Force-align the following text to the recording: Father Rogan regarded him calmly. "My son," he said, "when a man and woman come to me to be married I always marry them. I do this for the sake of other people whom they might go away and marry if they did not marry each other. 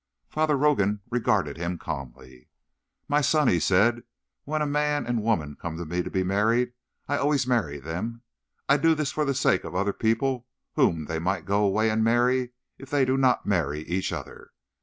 Father 0.29 0.57
Rogan 0.57 1.01
regarded 1.11 1.57
him 1.57 1.77
calmly. 1.77 2.49
"My 3.07 3.21
son," 3.21 3.47
he 3.47 3.59
said, 3.59 4.01
"when 4.45 4.63
a 4.63 4.65
man 4.65 5.05
and 5.05 5.21
woman 5.21 5.55
come 5.61 5.77
to 5.77 5.85
me 5.85 6.01
to 6.01 6.09
be 6.09 6.23
married 6.23 6.73
I 7.07 7.17
always 7.19 7.45
marry 7.45 7.77
them. 7.79 8.23
I 8.67 8.77
do 8.77 8.95
this 8.95 9.11
for 9.11 9.25
the 9.25 9.35
sake 9.35 9.63
of 9.63 9.75
other 9.75 9.93
people 9.93 10.47
whom 10.73 11.05
they 11.05 11.19
might 11.19 11.45
go 11.45 11.63
away 11.63 11.91
and 11.91 12.03
marry 12.03 12.49
if 12.79 12.89
they 12.89 13.05
did 13.05 13.19
not 13.19 13.45
marry 13.45 13.81
each 13.87 14.11
other. 14.11 14.49